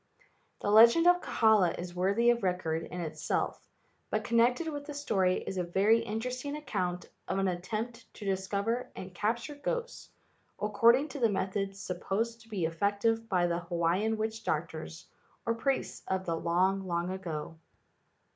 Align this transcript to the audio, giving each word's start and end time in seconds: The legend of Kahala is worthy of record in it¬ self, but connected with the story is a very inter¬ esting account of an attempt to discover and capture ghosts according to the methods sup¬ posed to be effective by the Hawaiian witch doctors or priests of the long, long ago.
The 0.61 0.71
legend 0.71 1.05
of 1.05 1.21
Kahala 1.21 1.77
is 1.77 1.93
worthy 1.93 2.31
of 2.31 2.41
record 2.41 2.81
in 2.85 3.01
it¬ 3.01 3.15
self, 3.15 3.61
but 4.09 4.23
connected 4.23 4.67
with 4.67 4.85
the 4.85 4.95
story 4.95 5.43
is 5.45 5.59
a 5.59 5.63
very 5.63 6.01
inter¬ 6.03 6.25
esting 6.31 6.57
account 6.57 7.07
of 7.27 7.37
an 7.37 7.47
attempt 7.47 8.11
to 8.15 8.25
discover 8.25 8.89
and 8.95 9.13
capture 9.13 9.53
ghosts 9.53 10.09
according 10.59 11.09
to 11.09 11.19
the 11.19 11.29
methods 11.29 11.79
sup¬ 11.87 12.01
posed 12.01 12.41
to 12.41 12.49
be 12.49 12.65
effective 12.65 13.29
by 13.29 13.45
the 13.45 13.59
Hawaiian 13.59 14.17
witch 14.17 14.43
doctors 14.43 15.05
or 15.45 15.53
priests 15.53 16.01
of 16.07 16.25
the 16.25 16.35
long, 16.35 16.87
long 16.87 17.11
ago. 17.11 17.57